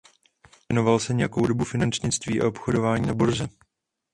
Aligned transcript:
Věnoval 0.69 0.99
se 0.99 1.13
nějakou 1.13 1.47
dobu 1.47 1.63
finančnictví 1.63 2.41
a 2.41 2.47
obchodování 2.47 3.05
na 3.07 3.13
burze. 3.13 3.49